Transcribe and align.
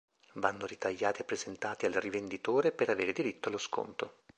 Vanno 0.33 0.65
ritagliati 0.65 1.21
e 1.21 1.25
presentati 1.25 1.85
al 1.85 1.93
rivenditore 1.93 2.71
per 2.71 2.89
avere 2.89 3.13
diritto 3.13 3.49
allo 3.49 3.59
sconto. 3.59 4.15